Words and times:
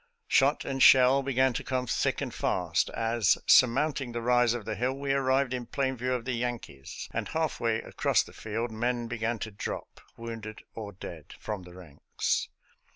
"Shot 0.27 0.65
and 0.65 0.81
shell 0.81 1.21
began 1.21 1.53
to 1.53 1.63
come 1.63 1.85
thick 1.85 2.21
and 2.21 2.33
fast 2.33 2.89
as, 2.89 3.37
surmounting 3.45 4.13
the 4.13 4.21
rise 4.23 4.55
of 4.55 4.65
the 4.65 4.73
hill, 4.73 4.95
we 4.97 5.13
arrived 5.13 5.53
in 5.53 5.67
plain 5.67 5.95
view 5.95 6.11
of 6.13 6.25
the 6.25 6.33
Yankees, 6.33 7.07
and 7.11 7.27
half 7.27 7.59
way 7.59 7.83
across 7.83 8.23
the 8.23 8.33
field 8.33 8.71
men 8.71 9.07
began 9.07 9.37
to 9.37 9.51
drop, 9.51 10.01
wounded 10.17 10.63
or 10.73 10.91
dead, 10.91 11.35
from 11.39 11.61
the 11.61 11.75
ranks. 11.75 12.49